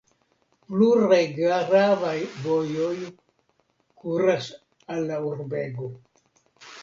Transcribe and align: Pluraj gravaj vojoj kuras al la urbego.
Pluraj 0.67 1.19
gravaj 1.33 2.13
vojoj 2.45 2.95
kuras 4.05 4.47
al 4.95 5.05
la 5.11 5.19
urbego. 5.33 5.91